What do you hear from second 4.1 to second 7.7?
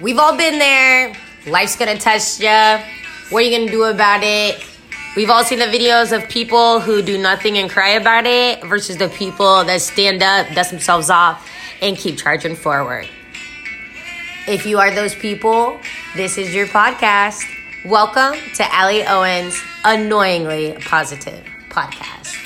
it? We've all seen the videos of people who do nothing and